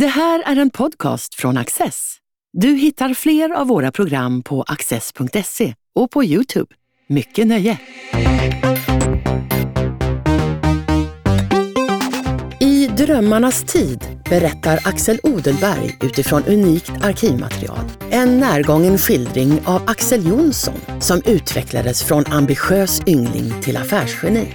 [0.00, 2.16] Det här är en podcast från Access.
[2.52, 6.74] Du hittar fler av våra program på access.se och på Youtube.
[7.08, 7.78] Mycket nöje!
[12.60, 17.84] I Drömmarnas tid berättar Axel Odelberg utifrån unikt arkivmaterial.
[18.10, 24.54] En närgången skildring av Axel Jonsson som utvecklades från ambitiös yngling till affärsgeni.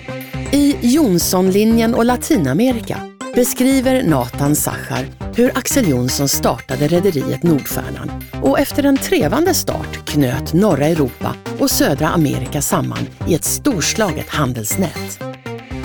[0.52, 5.05] I Jonssonlinjen och Latinamerika beskriver Nathan Sachar
[5.36, 11.71] hur Axel Jonsson startade rederiet Nordstjärnan och efter en trevande start knöt norra Europa och
[11.71, 15.20] södra Amerika samman i ett storslaget handelsnät.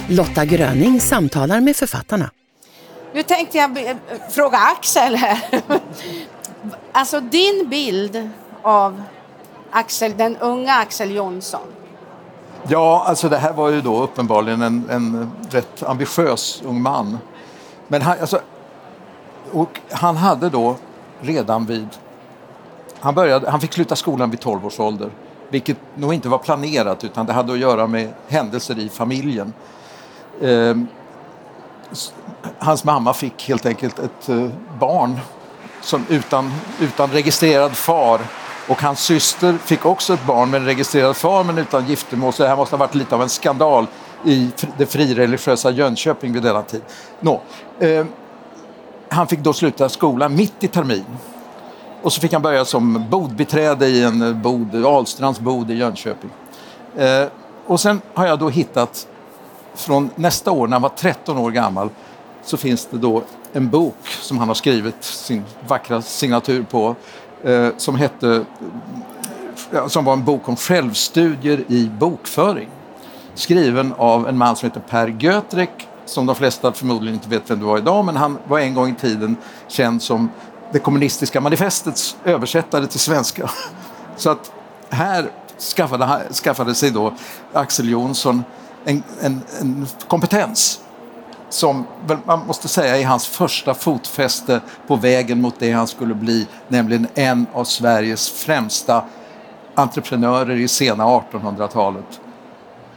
[0.08, 2.30] Lotta Gröning samtalar med författarna.
[3.14, 3.96] Nu tänkte jag
[4.30, 5.38] fråga Axel här.
[6.92, 8.30] Alltså din bild
[8.62, 9.02] av
[9.70, 11.66] Axel, den unga Axel Jonsson.
[12.68, 17.18] Ja, alltså det här var ju då uppenbarligen en, en rätt ambitiös ung man.
[17.88, 18.40] Men han, alltså,
[19.52, 20.76] och han hade då
[21.20, 21.88] redan vid...
[23.00, 25.10] Han, började, han fick sluta skolan vid 12 års ålder,
[25.48, 29.52] vilket nog inte var planerat utan det hade att göra med händelser i familjen.
[30.40, 30.76] Eh,
[32.58, 35.20] hans mamma fick helt enkelt ett eh, barn
[35.80, 38.20] som utan, utan registrerad far
[38.68, 42.32] och hans syster fick också ett barn med en registrerad far men utan giftermål.
[42.32, 43.86] Så det här måste ha varit lite av en skandal
[44.24, 46.82] i det frireligiösa Jönköping vid denna tid.
[47.20, 47.40] Nå,
[47.78, 48.06] Eh,
[49.08, 51.04] han fick då sluta skolan mitt i termin.
[52.02, 56.30] Och så fick han börja som bodbiträde i en bod, Ahlstrands bod i Jönköping.
[56.96, 57.28] Eh,
[57.66, 59.08] och sen har jag då hittat,
[59.74, 61.88] från nästa år när han var 13 år gammal,
[62.44, 66.96] så finns det då en bok som han har skrivit sin vackra signatur på
[67.42, 68.44] eh, som hette
[69.86, 72.68] som var en bok om självstudier i bokföring.
[73.34, 77.58] Skriven av en man som heter Per Götrek som de flesta förmodligen inte vet vem
[77.58, 79.36] det var idag men han var en gång i tiden
[79.68, 80.30] känd som
[80.72, 83.50] det kommunistiska manifestets översättare till svenska.
[84.16, 84.52] Så att
[84.90, 85.30] här
[85.76, 87.14] skaffade, skaffade sig då
[87.52, 88.44] Axel Jonsson
[88.84, 90.80] en, en, en kompetens
[91.48, 91.86] som
[92.24, 97.06] man måste säga är hans första fotfäste på vägen mot det han skulle bli, nämligen
[97.14, 99.04] en av Sveriges främsta
[99.74, 102.20] entreprenörer i sena 1800-talet.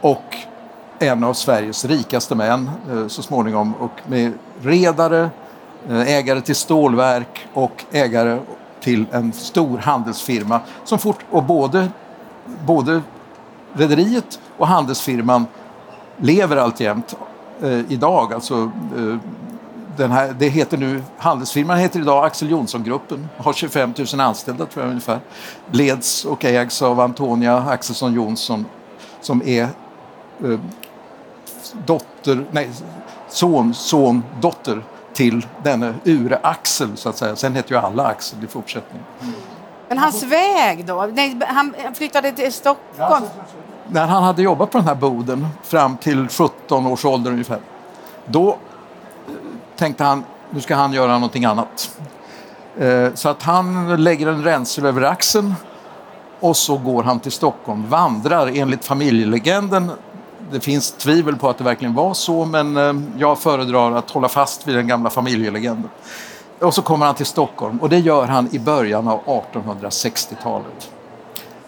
[0.00, 0.36] Och
[1.00, 5.30] en av Sveriges rikaste män eh, så småningom och med redare,
[5.88, 8.38] eh, ägare till stålverk och ägare
[8.80, 11.88] till en stor handelsfirma som fort, och både,
[12.66, 13.02] både
[13.72, 15.46] rederiet och handelsfirman
[16.16, 17.16] lever alltjämt
[17.62, 18.32] eh, idag.
[18.32, 19.16] Alltså, eh,
[19.96, 24.84] den här, det heter nu, handelsfirman heter idag Axel Jonsson-gruppen, har 25 000 anställda tror
[24.84, 25.20] jag ungefär.
[25.70, 28.64] Leds och ägs av Antonia Axelsson Jonsson
[29.20, 29.62] som är
[30.44, 30.58] eh,
[31.86, 32.70] dotter, nej,
[33.28, 34.82] son, son, dotter
[35.12, 37.36] till denne Ure Axel så att säga.
[37.36, 39.06] Sen heter ju alla Axel i fortsättningen.
[39.88, 41.10] Men hans väg då?
[41.12, 43.24] Nej, han flyttade till Stockholm?
[43.88, 47.60] När han hade jobbat på den här boden fram till 17 års ålder ungefär.
[48.26, 48.56] Då eh,
[49.76, 51.98] tänkte han, nu ska han göra någonting annat.
[52.78, 55.54] Eh, så att han lägger en ränsel över axeln
[56.40, 59.90] och så går han till Stockholm, vandrar enligt familjelegenden
[60.52, 64.28] det finns tvivel på att det verkligen var så men eh, jag föredrar att hålla
[64.28, 65.90] fast vid den gamla familjelegenden.
[66.58, 70.90] Och så kommer han till Stockholm och det gör han i början av 1860-talet.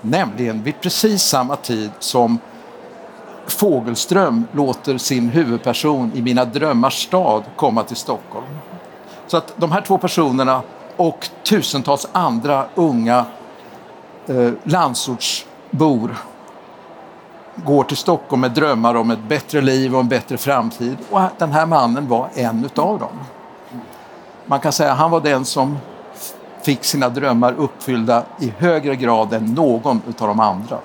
[0.00, 2.38] Nämligen vid precis samma tid som
[3.46, 8.46] Fågelström låter sin huvudperson i Mina drömmars stad komma till Stockholm.
[9.26, 10.62] Så att de här två personerna
[10.96, 13.24] och tusentals andra unga
[14.26, 16.16] eh, landsortsbor
[17.54, 20.96] går till Stockholm med drömmar om ett bättre liv och en bättre framtid.
[21.10, 23.18] Och den här mannen var en utav dem.
[24.46, 25.78] Man kan säga att han var den som
[26.62, 30.78] fick sina drömmar uppfyllda i högre grad än någon utav de andra.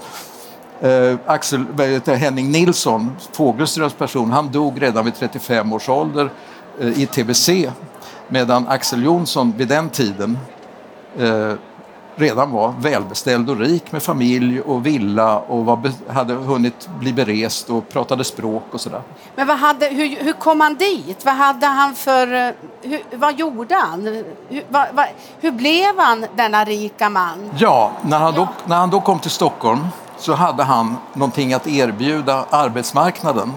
[0.82, 1.66] Eh, Axel,
[2.06, 6.30] Henning Nilsson, Fågelströms person, han dog redan vid 35 års ålder
[6.80, 7.70] eh, i tbc
[8.28, 10.38] medan Axel Jonsson vid den tiden
[11.18, 11.54] eh,
[12.18, 17.70] redan var välbeställd och rik med familj och villa och var, hade hunnit bli berest
[17.70, 19.02] och pratade språk och sådär.
[19.36, 21.26] Men vad hade, hur, hur kom han dit?
[21.26, 22.34] Vad hade han för...
[22.34, 24.02] Eh, hur, vad gjorde han?
[24.02, 25.06] Hur, vad, vad,
[25.40, 27.52] hur blev han denna rika man?
[27.58, 29.88] Ja, när han, då, när han då kom till Stockholm
[30.18, 33.54] så hade han någonting att erbjuda arbetsmarknaden.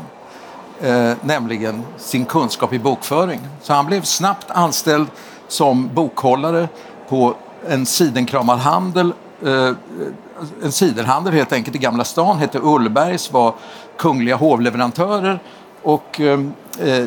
[0.83, 3.41] Eh, nämligen sin kunskap i bokföring.
[3.63, 5.07] Så han blev snabbt anställd
[5.49, 6.69] som bokhållare
[7.09, 7.35] på
[7.69, 9.13] en sidenkramarhandel
[9.45, 9.73] eh,
[10.63, 13.55] en sidenhandel helt enkelt i Gamla stan, hette Ullbergs, var
[13.97, 15.39] kungliga hovleverantörer
[15.83, 16.41] och, eh,
[16.81, 17.07] eh,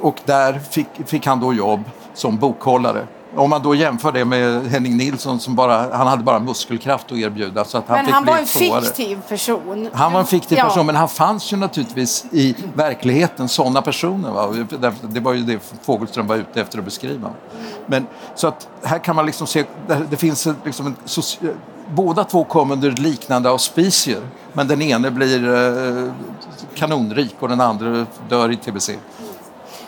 [0.00, 1.80] och där fick, fick han då jobb
[2.14, 3.06] som bokhållare.
[3.36, 7.18] Om man då jämför det med Henning Nilsson som bara, han hade bara muskelkraft att
[7.18, 7.64] erbjuda.
[7.64, 8.82] Så att han Men han var en tvåare.
[8.82, 9.90] fiktiv person.
[9.92, 10.64] Han var en fiktiv Ja.
[10.64, 14.30] person, men han fanns ju naturligtvis i verkligheten, sådana personer.
[14.30, 14.54] Va?
[15.02, 17.30] Det var ju det Fogelström var ute efter att beskriva.
[17.86, 19.64] Men, så att här kan man liksom se,
[20.10, 20.96] det, finns liksom en
[21.88, 24.20] Båda två kom under liknande auspicier,
[24.52, 26.12] men den ene blir eh,
[26.74, 28.90] kanonrik och den andra dör i tbc.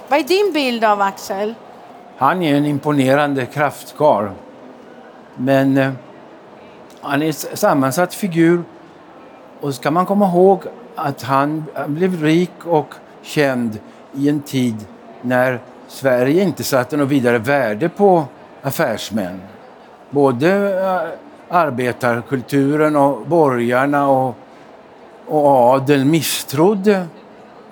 [0.08, 1.54] Vad är din bild av Axel?
[2.18, 4.28] Han är en imponerande kraftkarl.
[5.36, 5.92] Men eh,
[7.00, 8.62] han är en sammansatt figur.
[9.60, 10.62] Och ska man komma ihåg
[10.94, 13.78] att han han blev rik och känd
[14.14, 14.86] i en tid
[15.22, 18.24] när Sverige inte satte något vidare värde på
[18.62, 19.40] affärsmän.
[20.10, 24.36] Både eh, arbetarkulturen och borgarna och,
[25.26, 27.06] och adeln misstrodde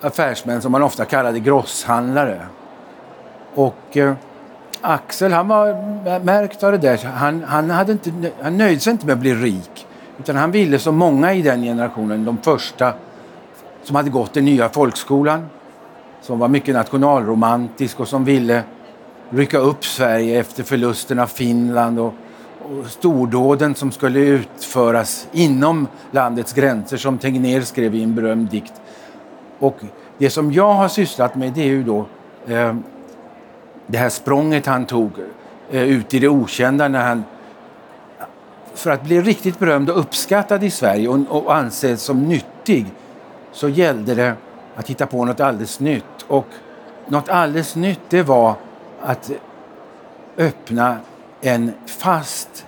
[0.01, 2.41] affärsmän som man ofta kallade grosshandlare.
[3.55, 4.13] Och eh,
[4.87, 6.97] Axel han var märkt av det där.
[7.05, 8.11] Han, han, hade inte,
[8.41, 9.87] han nöjde sig inte med att bli rik.
[10.19, 12.93] Utan han ville som många i den generationen, de första
[13.83, 15.45] som hade gått den nya folkskolan.
[16.21, 18.63] Som var mycket nationalromantisk och som ville
[19.29, 22.13] rycka upp Sverige efter förlusten av Finland och,
[22.61, 28.73] och stordåden som skulle utföras inom landets gränser som Tegnér skrev i en berömd dikt.
[29.59, 29.77] Och
[30.17, 32.05] det som jag har sysslat med det är ju då
[32.47, 32.75] eh,
[33.87, 35.11] det här språnget han tog
[35.71, 37.23] eh, ut i det okända när han
[38.73, 42.85] för att bli riktigt berömd och uppskattad i Sverige och, och ansedd som nyttig
[43.51, 44.33] så gällde det
[44.75, 46.25] att hitta på något alldeles nytt.
[46.27, 46.47] Och
[47.07, 48.55] något alldeles nytt det var
[49.01, 49.31] att
[50.37, 50.97] öppna
[51.41, 52.65] en fast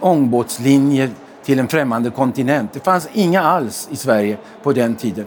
[0.00, 1.10] ångbåtslinje
[1.42, 2.72] till en främmande kontinent.
[2.72, 5.26] Det fanns inga alls i Sverige på den tiden.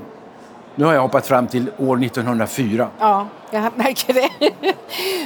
[0.75, 2.87] Nu har jag hoppat fram till år 1904.
[2.99, 4.29] Ja, jag märker det.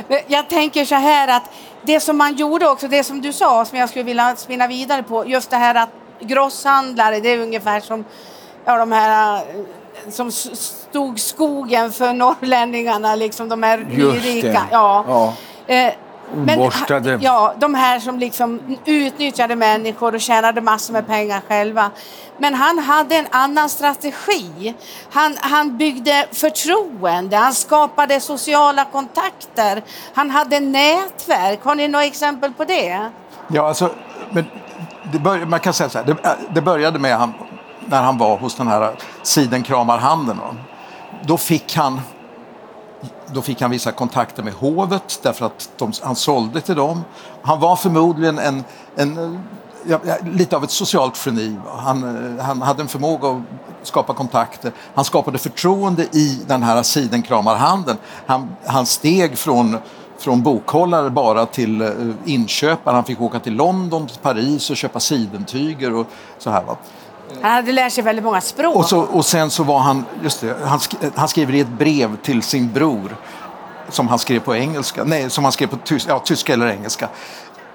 [0.07, 1.43] Men Jag tänker så här att
[1.81, 5.03] det som man gjorde också, det som du sa som jag skulle vilja spinna vidare
[5.03, 5.89] på, just det här att
[6.19, 8.05] grosshandlare, det är ungefär som
[8.65, 14.61] ja, de här eh, som stod skogen för norrlänningarna, liksom de här nyrika.
[14.71, 15.05] Ja.
[15.07, 15.33] Ja.
[15.73, 15.93] Eh,
[16.33, 17.19] men, Oborstade.
[17.21, 21.91] ja, de här som liksom utnyttjade människor och tjänade massor med pengar själva.
[22.37, 24.75] Men han hade en annan strategi.
[25.11, 29.83] Han, han byggde förtroende, han skapade sociala kontakter,
[30.13, 31.63] han hade nätverk.
[31.63, 33.09] Har ni några exempel på det?
[33.47, 33.89] Ja, alltså,
[34.31, 34.45] men
[35.11, 36.15] det bör, man kan säga så här, det,
[36.53, 37.33] det började med han,
[37.85, 40.39] när han var hos den här sidenkramarhandeln.
[40.39, 40.55] Då.
[41.21, 42.01] Då fick han
[43.33, 47.03] då fick han vissa kontakter med hovet därför att de, han sålde till dem.
[47.41, 48.63] Han var förmodligen en,
[48.95, 49.39] en, eh,
[49.87, 51.55] ja, lite av ett socialt geni.
[51.77, 52.03] Han,
[52.37, 53.41] eh, han hade en förmåga att
[53.87, 54.71] skapa kontakter.
[54.93, 57.97] Han skapade förtroende i den här sidenkramarhandeln.
[58.25, 59.77] Han, han steg från,
[60.17, 61.89] från bokhållare bara till eh,
[62.25, 62.95] inköpare.
[62.95, 66.07] Han fick åka till London, till Paris och köpa sidentyger och
[66.37, 66.63] så här.
[66.63, 66.77] Va?
[67.41, 68.75] Han hade lärt sig väldigt många språk.
[68.75, 71.67] Och, så, och sen så var han, just det, han, sk- han skriver i ett
[71.67, 73.15] brev till sin bror
[73.89, 77.09] som han skrev på engelska, nej som han skrev på tys, ja, tyska eller engelska.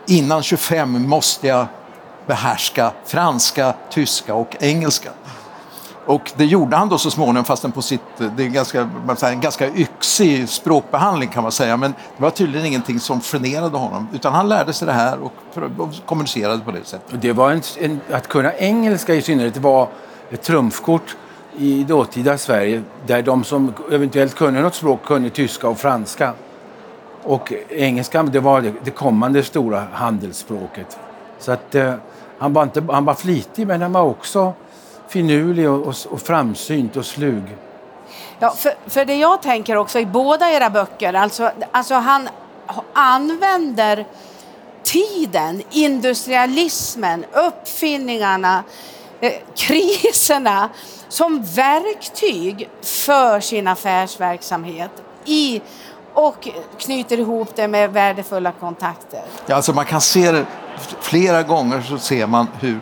[0.07, 1.67] Innan 25 måste jag
[2.27, 5.11] behärska franska, tyska och engelska.
[6.07, 9.17] Och det gjorde han då så småningom fastän på sitt, det är en ganska, man
[9.17, 11.77] säger, en ganska yxig språkbehandling kan man säga.
[11.77, 14.09] Men det var tydligen ingenting som generade honom.
[14.13, 15.33] Utan han lärde sig det här och,
[15.79, 17.23] och kommunicerade på det sättet.
[17.23, 19.89] Det var en, en, att kunna engelska i synnerhet var
[20.31, 21.17] ett trumfkort
[21.57, 26.33] i dåtida Sverige där de som eventuellt kunde något språk kunde tyska och franska.
[27.23, 30.99] Och engelska, det var det, det kommande stora handelsspråket.
[31.39, 31.95] Så att eh,
[32.39, 34.53] han, var inte, han var flitig men han var också
[35.13, 37.43] finurlig och, och, och framsynt och slug.
[38.39, 42.29] Ja, för, för det jag tänker också i båda era böcker, alltså, alltså han
[42.93, 44.07] använder
[44.83, 48.65] tiden, industrialismen, uppfinningarna,
[49.21, 50.69] eh, kriserna
[51.09, 54.91] som verktyg för sin affärsverksamhet
[55.25, 55.61] i,
[56.15, 59.23] och knyter ihop det med värdefulla kontakter.
[59.47, 60.47] Ja, alltså man kan se det
[61.01, 62.81] flera gånger så ser man hur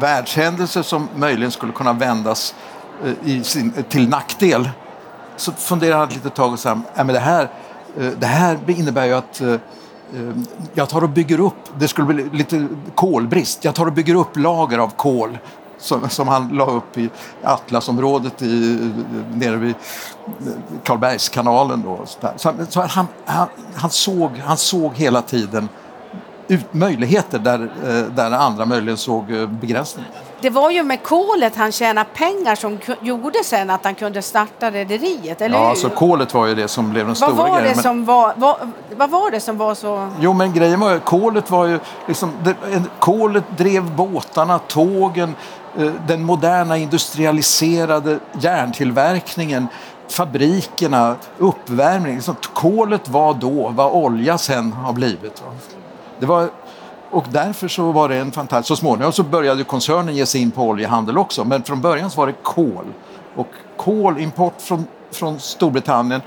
[0.00, 2.54] världshändelser som möjligen skulle kunna vändas
[3.04, 4.70] eh, i sin, till nackdel.
[5.36, 7.48] Så funderar han ett litet tag och säger men det, här,
[7.98, 9.58] eh, det här innebär ju att eh, eh,
[10.74, 14.36] jag tar och bygger upp, det skulle bli lite kolbrist, jag tar och bygger upp
[14.36, 15.38] lager av kol
[15.82, 17.10] som, som han la upp i
[17.42, 19.74] Atlasområdet i, eh, nere vid
[20.26, 20.52] eh,
[20.84, 21.82] Karlbergskanalen.
[21.82, 25.68] Då, så så, så han, han, han, såg, han såg hela tiden
[26.48, 30.10] ut, möjligheter där, eh, där andra möjligen såg eh, begränsningar.
[30.40, 34.70] det var ju med kolet han tjänade pengar som gjorde sen att han kunde starta
[34.70, 35.70] rederiet, eller ja, hur?
[35.70, 37.76] alltså kolet var ju det som blev den vad stora var grejen.
[37.76, 38.56] Det som var, vad,
[38.96, 40.08] vad var det som var så...
[40.20, 42.54] Jo, men grejen var ju, kolet var ju liksom, det,
[42.98, 45.34] kolet drev båtarna, tågen,
[45.78, 49.68] eh, den moderna industrialiserade järntillverkningen,
[50.08, 52.14] fabrikerna, uppvärmning.
[52.14, 55.42] Liksom, kolet var då vad olja sen har blivit.
[55.42, 55.52] Va?
[56.22, 56.50] Det var
[57.10, 58.68] och därför så var det en fantastisk...
[58.68, 62.20] Så småningom så började koncernen ge sig in på oljehandel också, men från början så
[62.20, 62.84] var det kol.
[63.36, 66.20] Och kolimport från, från Storbritannien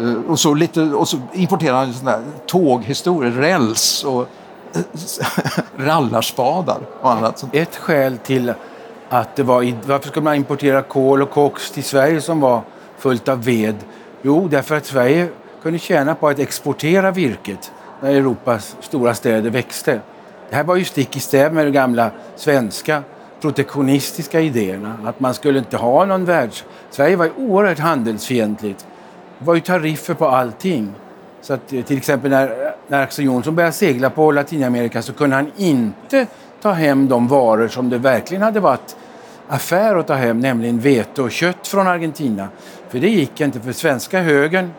[0.00, 4.28] eh, och så, lite, och så importerade han sådana tåghistorier, räls och
[4.74, 4.80] eh,
[5.86, 7.44] rallarspadar och annat.
[7.52, 8.52] Ett skäl till
[9.08, 9.74] att det var...
[9.86, 12.60] Varför skulle man importera kol och koks till Sverige som var
[12.98, 13.76] fullt av ved?
[14.22, 15.28] Jo, därför att Sverige
[15.62, 20.00] kunde tjäna på att exportera virket när Europas stora städer växte.
[20.50, 23.02] Det här var ju stick i stäv med de gamla svenska
[23.40, 24.96] protektionistiska idéerna.
[25.04, 26.64] Att man skulle inte ha någon världs...
[26.90, 28.86] Sverige var ju oerhört handelsfientligt.
[29.38, 30.92] Det var ju tariffer på allting.
[31.40, 35.36] Så att, eh, till exempel när, när Axel Jonsson började segla på Latinamerika så kunde
[35.36, 36.26] han inte
[36.62, 38.96] ta hem de varor som det verkligen hade varit
[39.48, 42.48] affär att ta hem, nämligen vete och kött från Argentina.
[42.88, 44.70] För det gick inte, för svenska högern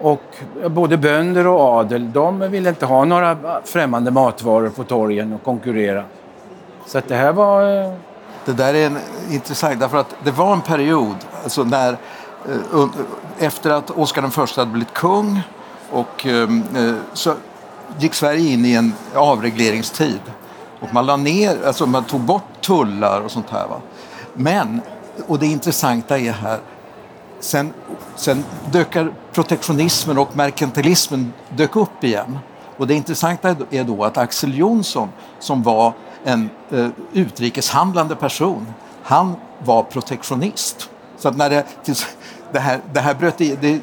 [0.00, 0.22] och
[0.70, 6.04] både bönder och adel, de ville inte ha några främmande matvaror på torgen och konkurrera.
[6.86, 7.82] Så att det här var...
[7.84, 7.92] Eh,
[8.44, 8.98] det där är en,
[9.30, 12.86] intressant, därför att det var en period, alltså när, eh,
[13.38, 15.40] efter att Oscar den första hade blivit kung
[15.90, 17.34] och ehm, eh, så
[17.98, 20.20] gick Sverige in i en avregleringstid.
[20.80, 23.66] Och man, la ner, alltså man tog bort tullar och sånt här.
[23.66, 23.80] Va?
[24.34, 24.80] Men,
[25.26, 26.58] och det intressanta är här,
[27.40, 27.72] sen,
[28.16, 28.96] sen dök
[29.32, 32.38] protektionismen och merkantilismen dök upp igen.
[32.76, 35.92] Och det intressanta är då att Axel Jonsson, som var
[36.24, 38.66] en eh, utrikeshandlande person,
[39.02, 40.90] han var protektionist.
[41.18, 41.64] Så att när det,
[42.52, 43.80] det, här, det här bröt i, det, eh,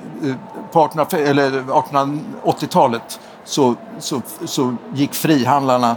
[0.71, 5.95] på 1880-talet så, så, så gick frihandlarna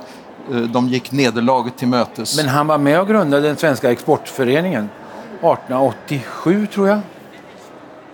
[0.53, 2.37] eh, de gick nederlaget till mötes.
[2.37, 4.89] Men han var med och grundade den svenska exportföreningen
[5.41, 7.01] 1887 tror jag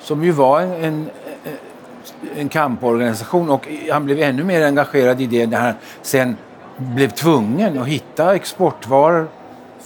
[0.02, 1.10] som ju var en,
[2.36, 6.36] en kamporganisation och han blev ännu mer engagerad i det när han sen
[6.76, 9.28] blev tvungen att hitta exportvaror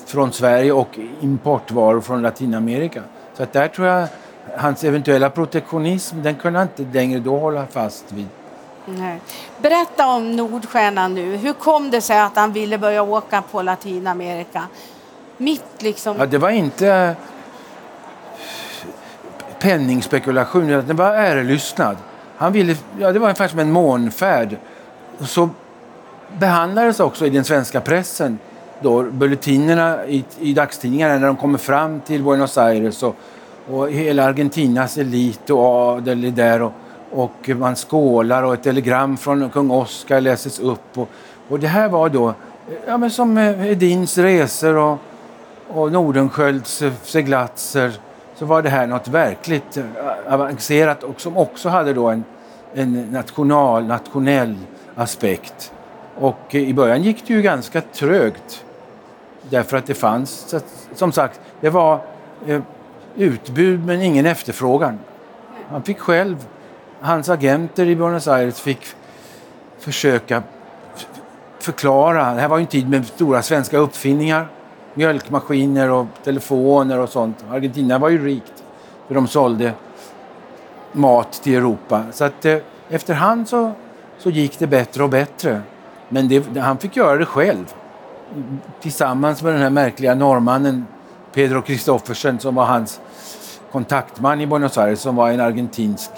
[0.07, 3.03] från Sverige och importvaror från Latinamerika.
[3.35, 4.09] Så att där tror jag
[4.57, 8.27] hans eventuella protektionism, den kunde han inte längre då hålla fast vid.
[8.87, 9.21] Nej.
[9.63, 11.37] Berätta om Nordstjärnan nu.
[11.37, 14.63] Hur kom det sig att han ville börja åka på Latinamerika?
[15.37, 16.17] Mitt liksom...
[16.19, 17.17] Ja, det var inte
[19.61, 21.97] penningspekulation, det var ärelystnad.
[22.37, 24.57] Han ville, ja, det var ungefär som en månfärd.
[25.21, 25.49] Så
[26.39, 28.39] behandlades också i den svenska pressen
[28.81, 33.17] då, bulletinerna i, i dagstidningarna när de kommer fram till Buenos Aires och,
[33.71, 36.73] och hela Argentinas elit och adel är där och,
[37.11, 40.99] och man skålar och ett telegram från kung Oscar läses upp.
[40.99, 41.09] Och,
[41.49, 42.35] och det här var då
[42.87, 44.99] ja, men som eh, Edins resor och,
[45.69, 47.93] och Nordenskölds eh, seglatser
[48.38, 49.85] så var det här något verkligt eh,
[50.26, 52.25] avancerat och som också hade då en,
[52.75, 54.57] en national, nationell
[54.95, 55.73] aspekt.
[56.19, 58.64] Och eh, i början gick det ju ganska trögt
[59.50, 60.55] därför att det fanns,
[60.95, 62.00] som sagt, det var
[62.47, 62.61] eh,
[63.16, 64.99] utbud men ingen efterfrågan.
[65.71, 66.47] Han fick själv,
[67.00, 68.81] hans agenter i Buenos Aires fick
[69.78, 70.43] försöka
[71.59, 72.35] förklara.
[72.35, 74.49] Det här var ju en tid med stora svenska uppfinningar
[74.97, 77.45] mjölkmaskiner och telefoner och sånt.
[77.50, 78.65] Argentina var ju rikt
[79.07, 79.73] för de sålde
[80.93, 82.03] mat till Europa.
[82.12, 82.57] Så att eh,
[82.88, 83.73] efterhand så,
[84.19, 85.61] så gick det bättre och bättre.
[86.09, 87.75] Men det, han fick göra det själv.
[88.81, 90.87] Tillsammans med den här märkliga norrmannen
[91.33, 93.00] Pedro Kristoffersen, som var hans
[93.73, 96.11] kontaktman i Buenos Aires som var en argentinsk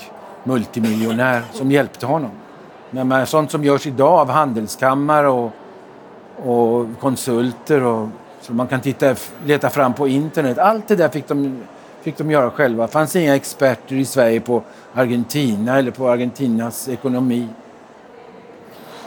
[0.44, 2.30] multimiljonär som hjälpte honom.
[2.90, 5.52] Men sånt som görs idag av handelskammare och,
[6.44, 8.08] och konsulter och
[8.40, 9.14] som man kan titta,
[9.44, 10.58] leta fram på internet.
[10.58, 11.62] Allt det där fick de,
[12.02, 12.86] fick de göra själva.
[12.86, 14.62] Det fanns inga experter i Sverige på
[14.94, 17.48] Argentina eller på Argentinas ekonomi.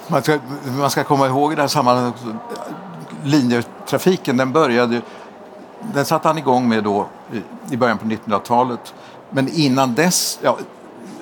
[0.08, 0.40] Man ska,
[0.80, 2.16] man ska komma ihåg i det här sammanhanget
[3.24, 5.02] linjetrafiken den började
[5.94, 7.08] den satte han igång med då
[7.72, 8.94] i början på 1900-talet.
[9.30, 10.58] Men innan dess, ja,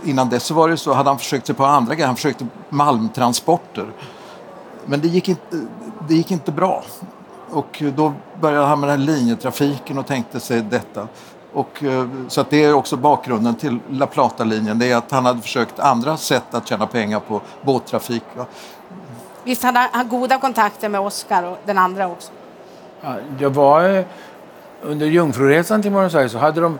[0.04, 2.08] innan dess så var det så hade han försökt sig på andra grejer.
[2.08, 3.86] Han försökte malmtransporter.
[4.86, 5.62] Men det gick inte,
[6.08, 6.84] det gick inte bra.
[7.52, 11.08] Och då började han med den här linjetrafiken och tänkte sig detta.
[11.54, 14.80] Och, eh, så att det är också bakgrunden till La Plata-linjen.
[14.80, 18.24] Det är att han hade försökt andra sätt att tjäna pengar på båttrafik.
[19.44, 22.32] Visst hade han goda kontakter med Oscar och den andra också?
[23.02, 24.06] Ja, det var eh,
[24.82, 26.80] under Jungfruresan till Buenos Aires så hade de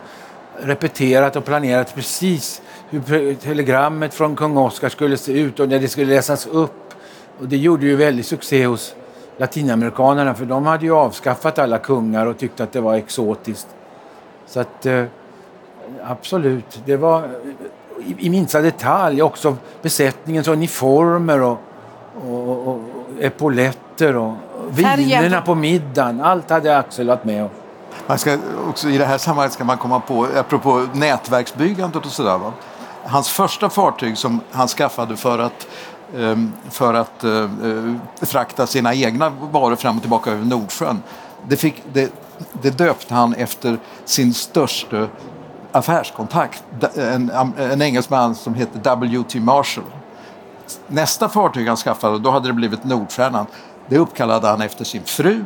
[0.58, 5.88] repeterat och planerat precis hur telegrammet från kung Oscar skulle se ut och när det
[5.88, 6.94] skulle läsas upp.
[7.40, 8.94] Och det gjorde ju väldigt succé hos
[9.40, 13.66] latinamerikanerna för de hade ju avskaffat alla kungar och tyckte att det var exotiskt.
[14.46, 15.04] Så att eh,
[16.04, 17.28] absolut, det var
[18.06, 21.58] i, i minsta detalj också besättningens uniformer och,
[22.28, 22.80] och, och, och
[23.20, 24.34] epauletter och
[24.70, 26.20] vinerna på middagen.
[26.20, 27.50] Allt hade Axel varit med om.
[28.06, 32.40] Man ska också, I det här sammanhanget ska man komma på, apropå nätverksbyggandet och sådär.
[33.04, 35.66] Hans första fartyg som han skaffade för att
[36.16, 41.02] Ehm, för att eh, eh, frakta sina egna varor fram och tillbaka över Nordsjön.
[41.48, 42.12] Det, fick, det,
[42.62, 45.08] det döpte han efter sin största
[45.72, 46.64] affärskontakt,
[46.94, 49.40] en, en engelsman som hette W.T.
[49.40, 49.84] Marshall.
[50.86, 53.46] Nästa fartyg han skaffade, då hade det blivit Nordstjärnan,
[53.88, 55.44] det uppkallade han efter sin fru.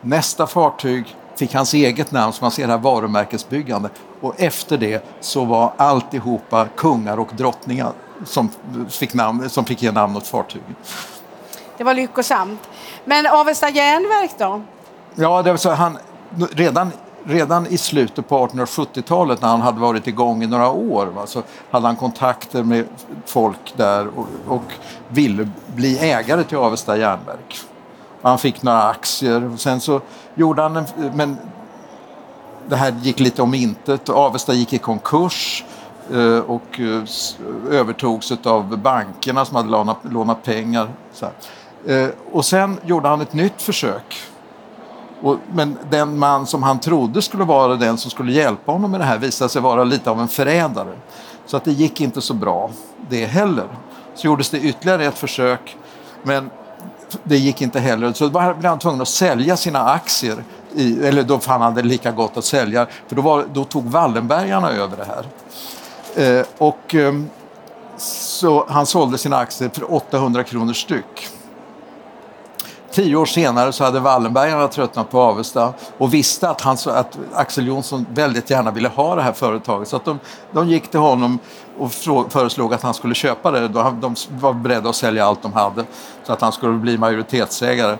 [0.00, 3.88] Nästa fartyg fick hans eget namn, som man ser här, varumärkesbyggande.
[4.20, 7.92] Och efter det så var alltihopa kungar och drottningar
[8.24, 8.50] som
[8.90, 10.74] fick, namn, som fick ge namn åt fartygen.
[11.78, 12.60] Det var lyckosamt.
[13.04, 14.62] Men Avesta järnverk då?
[15.14, 15.98] Ja, det var så, han,
[16.52, 16.90] redan,
[17.24, 21.42] redan i slutet på 1870-talet när han hade varit igång i några år va, så
[21.70, 22.86] hade han kontakter med
[23.26, 24.72] folk där och, och
[25.08, 27.64] ville bli ägare till Avesta järnverk.
[28.24, 29.52] Han fick några aktier.
[29.52, 30.00] Och sen så
[30.34, 31.36] gjorde han en, men
[32.68, 34.08] det här gick lite om intet.
[34.08, 35.64] Avesta gick i konkurs
[36.12, 37.02] eh, och eh,
[37.70, 40.88] övertogs av bankerna som hade lånat, lånat pengar.
[41.86, 44.16] Eh, och sen gjorde han ett nytt försök.
[45.22, 49.00] Och, men den man som han trodde skulle vara den som skulle hjälpa honom med
[49.00, 50.94] det här visade sig vara lite av en förrädare.
[51.46, 52.70] Så att det gick inte så bra
[53.08, 53.66] det heller.
[54.14, 55.76] Så gjordes det ytterligare ett försök
[56.22, 56.50] men
[57.24, 58.12] det gick inte heller.
[58.12, 60.44] Så då blev han tvungen att sälja sina aktier.
[60.74, 63.84] I, eller då fann han det lika gott att sälja, för då, var, då tog
[63.84, 65.26] Wallenbergarna över det här.
[66.38, 67.14] Eh, och, eh,
[67.96, 71.28] så han sålde sina aktier för 800 kronor styck.
[72.90, 77.66] Tio år senare så hade Wallenbergarna tröttnat på Avesta och visste att, han, att Axel
[77.66, 79.88] Jonsson väldigt gärna ville ha det här företaget.
[79.88, 80.18] Så att de,
[80.52, 81.38] de gick till honom
[81.78, 81.92] och
[82.32, 83.68] föreslog att han skulle köpa det.
[83.68, 85.84] De var beredda att sälja allt de hade
[86.24, 87.98] så att han skulle bli majoritetsägare.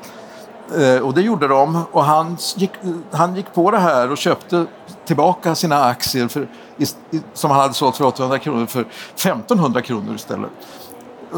[0.79, 2.71] Eh, och det gjorde de och han gick,
[3.11, 4.67] han gick på det här och köpte
[5.05, 6.49] tillbaka sina aktier för,
[7.35, 8.81] som han hade sålt för 800 kronor för
[9.15, 10.51] 1500 kronor istället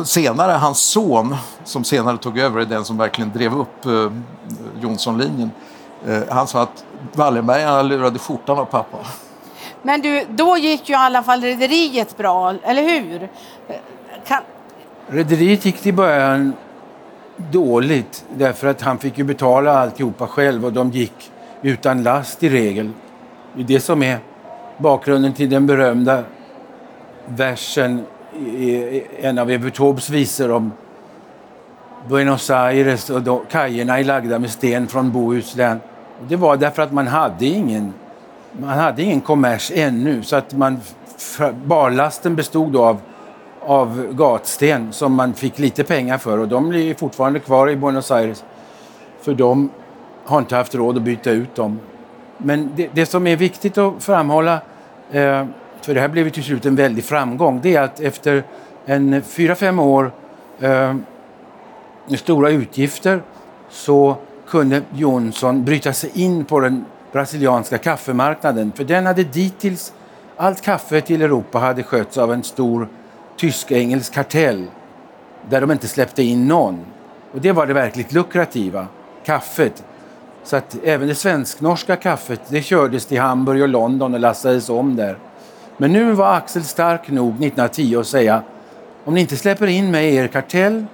[0.05, 4.13] senare, hans son, som senare tog över, är den som verkligen drev upp eh,
[4.81, 5.51] Jonssonlinjen.
[6.07, 8.99] Eh, han sa att Wallenbergarna lurade skjortan av pappa.
[9.87, 13.29] Men du, då gick ju i alla fall rederiet bra, eller hur?
[14.27, 14.43] Kan...
[15.09, 16.53] Rederiet gick till början
[17.37, 21.31] dåligt därför att han fick ju betala alltihopa själv och de gick
[21.63, 22.91] utan last i regel.
[23.55, 24.19] Det är det som är
[24.79, 26.23] bakgrunden till den berömda
[27.27, 28.07] versen
[28.39, 30.73] i en av Evert Taubes visor om
[32.09, 35.81] Buenos Aires och då, kajerna är lagda med sten från Bohuslän.
[36.29, 37.93] Det var därför att man hade ingen,
[38.61, 40.81] man hade ingen kommers ännu så att man,
[41.65, 43.01] barlasten bestod då av,
[43.61, 48.11] av gatsten som man fick lite pengar för och de är fortfarande kvar i Buenos
[48.11, 48.45] Aires
[49.21, 49.71] för de
[50.25, 51.81] har inte haft råd att byta ut dem.
[52.39, 54.55] Men det, det som är viktigt att framhålla
[55.11, 55.47] eh,
[55.81, 58.45] för det här blev till slut en väldig framgång, det är att efter
[58.87, 60.13] en fyra, fem år
[60.61, 60.95] eh,
[62.09, 63.23] med stora utgifter
[63.71, 64.17] så
[64.49, 66.85] kunde Jonsson bryta sig in på den
[67.17, 68.73] brasilianska kaffemarknaden.
[68.77, 69.93] För den hade dittills,
[70.37, 72.89] allt kaffe till Europa hade skötts av en stor
[73.37, 74.67] tysk-engelsk kartell
[75.51, 76.85] där de inte släppte in någon.
[77.33, 78.87] Och det var det verkligt lukrativa,
[79.25, 79.85] kaffet.
[80.45, 84.97] Så att även det svensk-norska kaffet det kördes till Hamburg och London och lastades om
[84.97, 85.19] där.
[85.77, 88.43] Men nu var Axel stark nog 1910 att säga
[89.05, 90.87] om ni inte släpper in mig i er kartell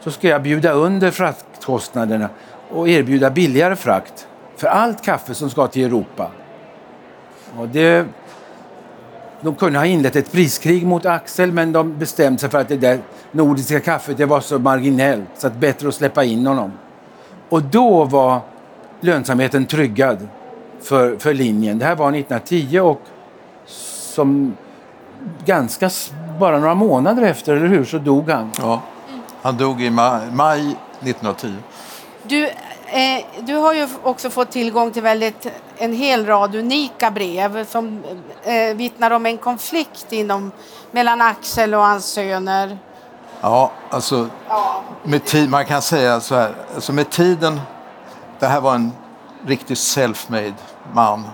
[0.00, 2.28] så ska jag bjuda under fraktkostnaderna
[2.70, 6.30] och erbjuda billigare frakt för allt kaffe som ska till Europa.
[7.58, 8.06] Och det,
[9.40, 12.76] de kunde ha inlett ett priskrig mot Axel men de bestämde sig för att det
[12.76, 12.98] där
[13.32, 16.72] nordiska kaffet det var så marginellt så att bättre att släppa in honom.
[17.48, 18.40] Och då var
[19.00, 20.28] lönsamheten tryggad
[20.82, 21.78] för, för linjen.
[21.78, 23.02] Det här var 1910 och
[23.66, 24.56] som
[25.44, 25.90] ganska,
[26.40, 28.50] bara några månader efter, eller hur, så dog han.
[28.58, 28.82] Ja,
[29.42, 31.52] han dog i maj, maj 1910.
[32.22, 32.50] Du,
[32.92, 35.46] eh, du har ju också fått tillgång till väldigt,
[35.76, 38.02] en hel rad unika brev som
[38.42, 40.52] eh, vittnar om en konflikt inom,
[40.90, 42.78] mellan Axel och hans söner.
[43.40, 44.82] Ja, alltså ja.
[45.02, 47.60] Med tid, man kan säga så här, alltså med tiden
[48.38, 48.92] det här var en
[49.46, 50.54] riktig self-made
[50.92, 51.24] man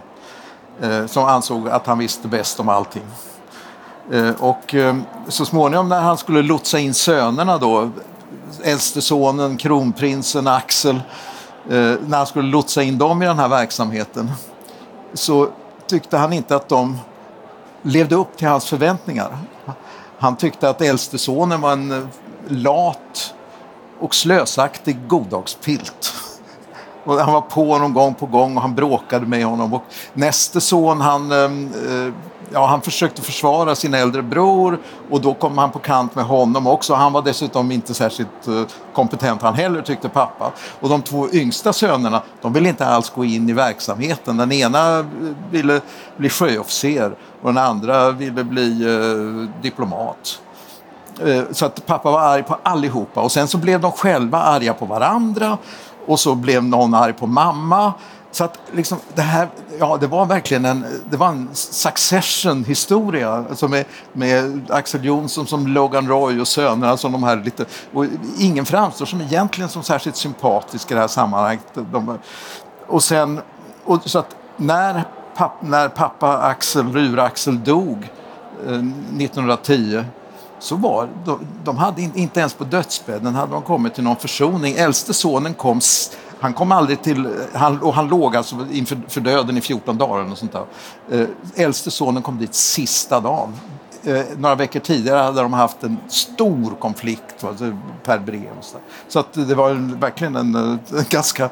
[0.80, 3.02] eh, som ansåg att han visste bäst om allting.
[4.12, 4.96] Eh, och eh,
[5.28, 7.90] så småningom när han skulle lotsa in sönerna då,
[8.64, 11.00] äldste sonen, kronprinsen Axel,
[11.70, 14.30] Eh, när han skulle lotsa in dem i den här verksamheten
[15.14, 15.48] så
[15.86, 16.98] tyckte han inte att de
[17.82, 19.38] levde upp till hans förväntningar.
[20.18, 22.04] Han tyckte att äldste sonen var en eh,
[22.48, 23.34] lat
[24.00, 26.14] och slösaktig goddagspilt.
[27.04, 29.74] Och han var på honom gång på gång och han bråkade med honom.
[29.74, 32.12] Och näste son han, eh, eh
[32.54, 34.78] ja, han försökte försvara sin äldre bror
[35.10, 36.94] och då kom han på kant med honom också.
[36.94, 38.62] Han var dessutom inte särskilt eh,
[38.94, 40.52] kompetent han heller tyckte pappa.
[40.80, 44.36] Och de två yngsta sönerna de ville inte alls gå in i verksamheten.
[44.36, 45.04] Den ena eh,
[45.50, 45.80] ville
[46.16, 50.40] bli sjöofficer och den andra ville bli eh, diplomat.
[51.26, 54.74] Eh, så att pappa var arg på allihopa och sen så blev de själva arga
[54.74, 55.58] på varandra
[56.06, 57.92] och så blev någon arg på mamma.
[58.34, 63.30] Så att liksom det här, ja det var verkligen en, det var en succession historia
[63.32, 68.06] alltså med, med Axel Jonsson som Logan Roy och sönerna som de här lite, och
[68.38, 71.64] ingen framstår som egentligen som särskilt sympatisk i det här sammanhanget.
[71.74, 72.18] De,
[72.86, 73.40] och sen,
[73.84, 75.04] och så att när,
[75.36, 78.10] papp, när pappa Axel, Rur-Axel dog
[78.66, 80.04] eh, 1910
[80.58, 84.74] så var de, de hade inte ens på dödsbädden hade de kommit till någon försoning.
[84.74, 85.80] Äldste sonen kom,
[86.40, 90.32] han kom aldrig till, han, och han låg alltså inför för döden i 14 dagar.
[90.32, 90.64] Och sånt där.
[91.10, 93.52] Eh, äldste sonen kom dit sista dagen.
[94.04, 98.60] Eh, några veckor tidigare hade de haft en stor konflikt alltså, per brev.
[98.60, 98.76] Så,
[99.08, 101.50] så att det var en, verkligen en, en ganska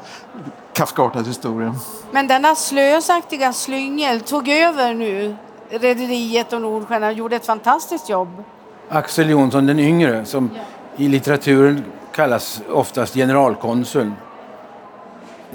[0.73, 1.75] kafkartad historia.
[2.11, 5.35] Men denna slösaktiga slyngel tog över nu
[5.69, 8.43] rederiet och Nordsjön och gjorde ett fantastiskt jobb.
[8.89, 10.49] Axel Jonsson den yngre som
[10.97, 14.11] i litteraturen kallas oftast generalkonsul.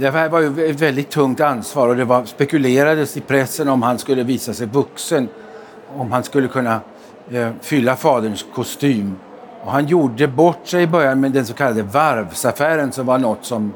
[0.01, 3.83] Det här var ju ett väldigt tungt ansvar och det var, spekulerades i pressen om
[3.83, 5.29] han skulle visa sig vuxen,
[5.97, 6.81] om han skulle kunna
[7.31, 9.17] eh, fylla faderns kostym.
[9.65, 13.45] Och han gjorde bort sig i början med den så kallade varvsaffären som var något
[13.45, 13.73] som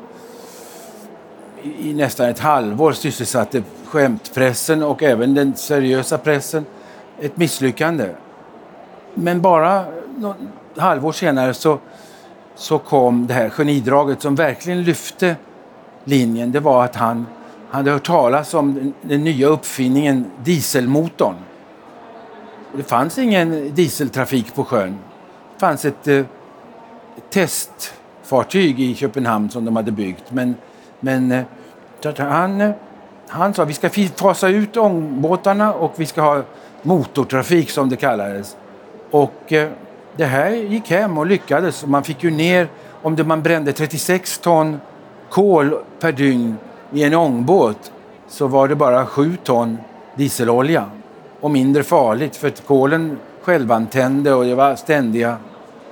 [1.63, 6.67] i, i nästan ett halvår sysselsatte skämtpressen och även den seriösa pressen.
[7.21, 8.09] Ett misslyckande.
[9.15, 9.85] Men bara
[10.17, 10.37] något
[10.77, 11.79] halvår senare så,
[12.55, 15.37] så kom det här genidraget som verkligen lyfte
[16.05, 16.53] linjen.
[16.53, 17.27] Det var att han
[17.71, 21.37] hade hört talas om den, den nya uppfinningen dieselmotorn.
[22.77, 24.99] Det fanns ingen dieseltrafik på sjön.
[25.55, 26.25] Det fanns ett, eh,
[27.31, 30.25] testfartyg i Köpenhamn som de hade byggt.
[30.29, 30.55] Men,
[31.01, 31.45] men eh,
[32.19, 32.71] han, eh,
[33.29, 36.43] han sa vi ska fasa ut ångbåtarna och vi ska ha
[36.83, 38.57] motortrafik som det kallades.
[39.11, 39.69] Och eh,
[40.17, 41.87] det här gick hem och lyckades.
[41.87, 42.69] Man fick ju ner,
[43.03, 44.81] om det man brände 36 ton
[45.33, 46.57] kol per dygn
[46.93, 47.93] i en ångbåt
[48.29, 49.79] så var det bara 7 ton
[50.15, 50.85] dieselolja.
[51.41, 55.37] Och mindre farligt för kolen självantände och det var ständiga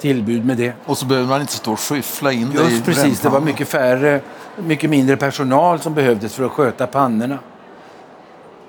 [0.01, 0.73] tillbud med det.
[0.85, 3.41] Och så behövde man inte stå och skyffla in Just det i precis, det var
[3.41, 4.21] mycket färre,
[4.57, 7.39] mycket mindre personal som behövdes för att sköta pannorna.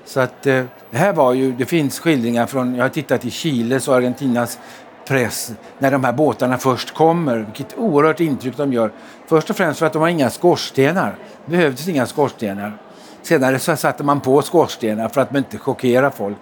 [0.06, 3.32] Så att eh, det här var ju, det finns skildringar från, jag har tittat i
[3.32, 4.60] Chiles och Argentinas
[5.06, 7.38] press när de här båtarna först kommer.
[7.38, 8.92] Vilket oerhört intryck de gör.
[9.28, 11.16] Först och främst för att de har inga skorstenar.
[11.46, 12.78] Det behövdes inga skorstenar.
[13.22, 16.38] Senare så satte man på skorstenar för att man inte chockera folk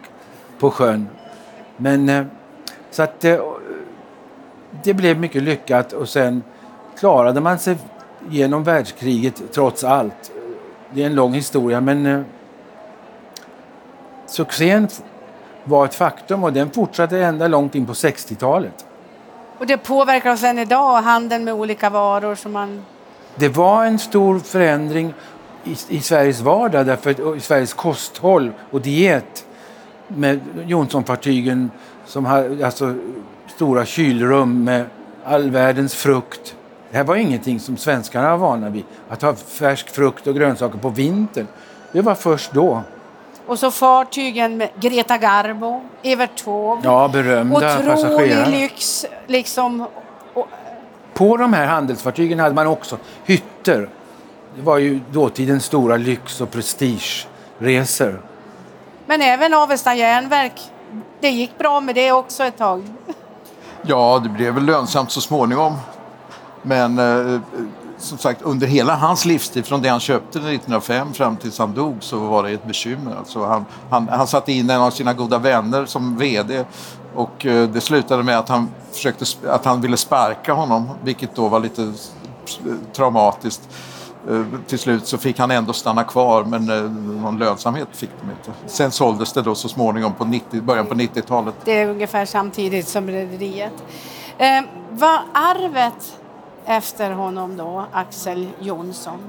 [0.60, 1.08] på sjön.
[1.78, 2.26] Men eh,
[2.92, 3.40] så att eh,
[4.84, 6.44] det blev mycket lyckat och sen
[7.00, 7.78] klarade man sig
[8.30, 10.32] genom världskriget trots allt.
[10.94, 12.22] Det är en lång historia men eh,
[14.26, 14.88] succén
[15.70, 18.86] var ett faktum och den fortsatte ända långt in på 60-talet.
[19.58, 22.86] Och det påverkar oss än idag, handeln med olika varor som man...
[23.36, 25.14] Det var en stor förändring
[25.64, 29.46] i, i Sveriges vardag, därför, i Sveriges kosthåll och diet
[30.08, 31.72] med Jonssonfartygen
[32.06, 32.96] som hade alltså,
[33.48, 34.86] stora kylrum med
[35.26, 36.56] all världens frukt.
[36.92, 40.78] Det här var ingenting som svenskarna var vana vid, att ha färsk frukt och grönsaker
[40.78, 41.48] på vintern.
[41.92, 42.84] Det var först då.
[43.50, 46.82] Och så fartygen med Greta Garbo, Evert Taube.
[46.84, 48.50] Ja, berömda passagerare.
[48.50, 49.88] Lyx liksom.
[50.34, 50.48] Och,
[51.14, 53.90] På de här handelsfartygen hade man också hytter.
[54.56, 58.22] Det var ju dåtidens stora lyx och prestigeresor.
[59.06, 60.62] men även Avesta järnverk.
[61.20, 62.84] Det gick bra med det också ett tag.
[63.82, 65.76] Ja, det blev väl lönsamt så småningom.
[66.62, 67.40] Men eh,
[68.00, 71.96] som sagt, under hela hans livstid, från det han köpte 1905 fram tills han dog,
[72.00, 73.16] så var det ett bekymmer.
[73.16, 76.66] Alltså han, han, han satte in en av sina goda vänner som VD
[77.16, 81.48] och eh, det slutade med att han, försökte, att han ville sparka honom, vilket då
[81.48, 81.94] var lite
[82.94, 83.70] traumatiskt.
[84.30, 88.32] Eh, till slut så fick han ändå stanna kvar men eh, någon lönsamhet fick de
[88.32, 88.52] inte.
[88.66, 91.56] Sen såldes det då så småningom på 90, början på 90-talet.
[91.66, 93.74] Det är ungefär samtidigt som rederiet.
[94.38, 96.19] Eh, vad arvet
[96.70, 99.20] efter honom då, Axel Jonsson?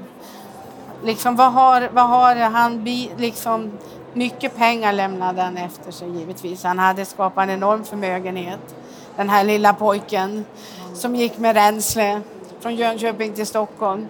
[1.03, 2.83] Liksom, vad, har, vad har han
[3.17, 3.71] liksom,
[4.13, 6.63] mycket pengar lämnade han efter sig givetvis.
[6.63, 8.75] Han hade skapat en enorm förmögenhet.
[9.15, 10.45] Den här lilla pojken
[10.93, 12.21] som gick med ränsle
[12.59, 14.07] från Jönköping till Stockholm.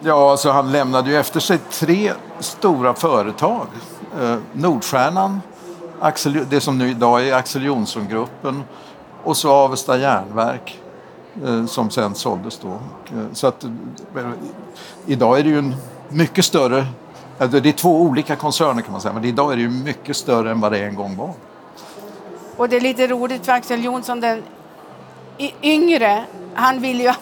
[0.00, 3.66] Ja, alltså han lämnade ju efter sig tre stora företag.
[4.20, 5.40] Eh, Nordstjärnan,
[6.00, 8.64] Axel, det som nu idag är Axel Jonsson-gruppen
[9.24, 10.80] och så Avesta Järnverk
[11.66, 12.68] som sen såldes då.
[12.68, 13.70] Eh, så att, eh,
[15.06, 15.74] idag är det ju en
[16.08, 16.86] mycket större,
[17.38, 20.16] alltså det är två olika koncerner kan man säga, men idag är det ju mycket
[20.16, 21.32] större än vad det en gång var.
[22.56, 24.42] Och det är lite roligt för Axel Jonsson, den
[25.62, 27.12] yngre, han vill ju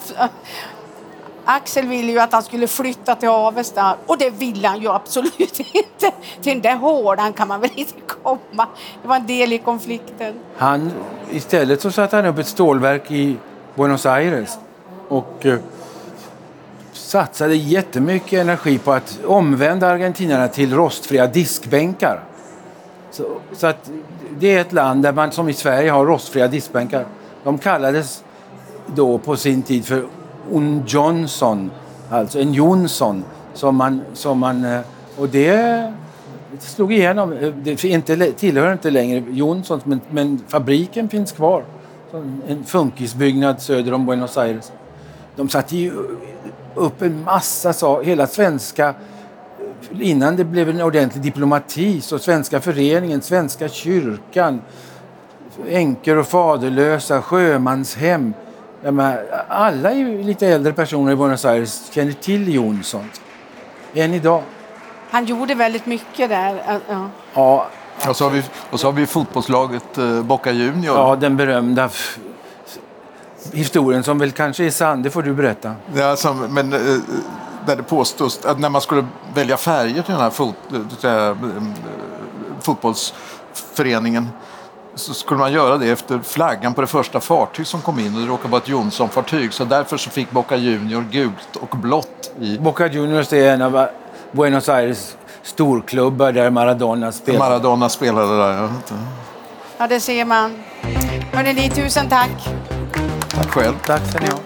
[1.44, 5.60] Axel ville ju att han skulle flytta till Avesta och det ville han ju absolut
[5.72, 6.12] inte.
[6.42, 8.66] Till den där hårdan kan man väl inte komma.
[9.02, 10.34] Det var en del i konflikten.
[10.56, 10.92] Han,
[11.30, 13.36] istället så satte han upp ett stålverk i
[13.74, 14.58] Buenos Aires
[15.08, 15.58] och eh,
[16.92, 22.20] satsade jättemycket energi på att omvända argentinarna till rostfria diskbänkar.
[23.10, 23.90] Så, så, att
[24.38, 27.06] det är ett land där man som i Sverige har rostfria diskbänkar.
[27.44, 28.24] De kallades
[28.86, 30.04] då på sin tid för
[30.52, 31.70] un Johnson,
[32.10, 33.24] alltså en Jonsson.
[33.54, 34.80] Som man, som man, eh,
[35.16, 35.92] och det
[36.58, 37.32] slog igenom.
[37.32, 41.64] Eh, det inte, tillhör inte längre Jonssons men, men fabriken finns kvar.
[42.48, 44.72] En funkisbyggnad söder om Buenos Aires.
[45.36, 45.92] De satte ju
[46.74, 48.94] upp en massa saker, hela svenska
[50.00, 54.62] innan det blev en ordentlig diplomati så Svenska föreningen, Svenska kyrkan,
[55.68, 58.34] änkor och faderlösa, sjömanshem,
[59.48, 63.10] alla lite äldre personer i Buenos Aires känner till Jonsson.
[63.94, 64.42] Än idag.
[65.10, 66.62] Han gjorde väldigt mycket där.
[66.88, 67.08] Ja.
[67.34, 67.66] ja.
[68.08, 70.96] Och så har vi, och så har vi fotbollslaget eh, Boca Junior.
[70.96, 71.90] Ja, den berömda
[73.52, 75.02] historien som väl kanske är sann.
[75.02, 75.74] Det får du berätta.
[75.94, 76.78] Ja, som, men eh,
[77.66, 80.54] där det påstås att när man skulle välja färger till den här fot,
[81.04, 81.36] äh,
[82.60, 84.28] fotbollsföreningen
[84.94, 88.20] så skulle man göra det efter flaggan på det första fartyg som kom in och
[88.20, 92.58] det råkade vara ett Jonsson-fartyg så därför så fick Boca Junior gult och blått i.
[92.58, 93.88] Boca Juniors är en av
[94.32, 97.38] Buenos Aires storklubbar där Maradona spelade.
[97.38, 98.68] Maradona spelade där, ja.
[99.78, 100.50] Ja, det ser man.
[101.32, 102.48] Hörrni, tusen tack.
[103.28, 103.74] Tack själv.
[103.86, 104.38] Tack ska ni ha.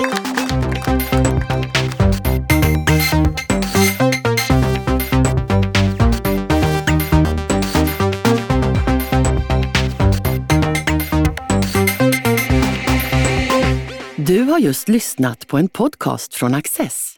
[14.17, 17.18] Du har just lyssnat på en podcast från Access.